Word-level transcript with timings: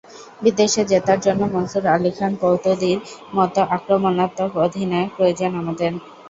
বিদেশে 0.41 0.81
জেতার 0.85 1.19
জন্য 1.21 1.41
মনসুর 1.53 1.85
আলী 1.87 2.11
খান 2.11 2.31
পতৌদির 2.41 2.97
মতো 3.33 3.61
আক্রমণাত্মক 3.75 4.51
অধিনায়ক 4.65 5.09
প্রয়োজন 5.15 5.51
আমাদের। 5.61 5.91